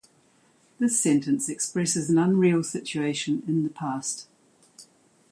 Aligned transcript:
This 0.79 0.99
sentence 0.99 1.47
expresses 1.47 2.09
an 2.09 2.17
unreal 2.17 2.63
situation 2.63 3.43
in 3.47 3.61
the 3.61 3.69
past. 3.69 4.25